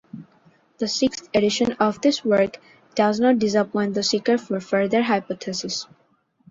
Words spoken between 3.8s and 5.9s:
the seeker for further hypotheses.